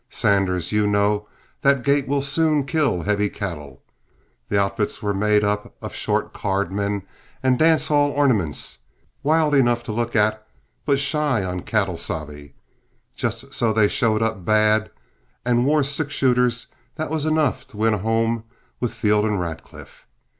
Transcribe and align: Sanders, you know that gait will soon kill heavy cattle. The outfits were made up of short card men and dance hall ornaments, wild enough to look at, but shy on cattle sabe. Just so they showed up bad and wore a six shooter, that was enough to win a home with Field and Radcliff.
Sanders, 0.09 0.71
you 0.71 0.87
know 0.87 1.27
that 1.61 1.83
gait 1.83 2.07
will 2.07 2.23
soon 2.23 2.65
kill 2.65 3.03
heavy 3.03 3.29
cattle. 3.29 3.83
The 4.49 4.59
outfits 4.59 5.03
were 5.03 5.13
made 5.13 5.43
up 5.43 5.75
of 5.79 5.93
short 5.93 6.33
card 6.33 6.71
men 6.71 7.03
and 7.43 7.59
dance 7.59 7.89
hall 7.89 8.09
ornaments, 8.09 8.79
wild 9.21 9.53
enough 9.53 9.83
to 9.83 9.91
look 9.91 10.15
at, 10.15 10.43
but 10.87 10.97
shy 10.97 11.43
on 11.43 11.59
cattle 11.61 11.97
sabe. 11.97 12.51
Just 13.15 13.53
so 13.53 13.71
they 13.71 13.87
showed 13.87 14.23
up 14.23 14.43
bad 14.43 14.89
and 15.45 15.67
wore 15.67 15.81
a 15.81 15.85
six 15.85 16.15
shooter, 16.15 16.49
that 16.95 17.11
was 17.11 17.27
enough 17.27 17.67
to 17.67 17.77
win 17.77 17.93
a 17.93 17.99
home 17.99 18.45
with 18.79 18.95
Field 18.95 19.23
and 19.23 19.39
Radcliff. 19.39 20.07